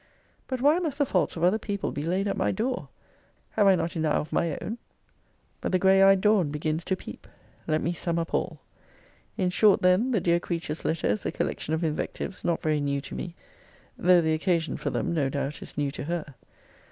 [0.47, 2.89] But why must the faults of other people be laid at my door?
[3.51, 4.79] Have I not enow of my own?
[5.61, 7.27] But the grey eyed dawn begins to peep
[7.67, 8.61] let me sum up all.
[9.37, 12.99] In short, then, the dear creature's letter is a collection of invectives not very new
[13.01, 13.35] to me:
[13.95, 16.33] though the occasion for them, no doubt is new to her.